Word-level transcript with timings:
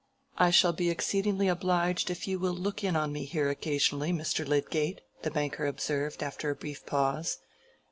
"I 0.39 0.49
shall 0.49 0.73
be 0.73 0.89
exceedingly 0.89 1.47
obliged 1.47 2.09
if 2.09 2.27
you 2.27 2.39
will 2.39 2.55
look 2.55 2.83
in 2.83 2.95
on 2.95 3.13
me 3.13 3.23
here 3.25 3.51
occasionally, 3.51 4.11
Mr. 4.11 4.43
Lydgate," 4.47 5.01
the 5.21 5.29
banker 5.29 5.67
observed, 5.67 6.23
after 6.23 6.49
a 6.49 6.55
brief 6.55 6.87
pause. 6.87 7.37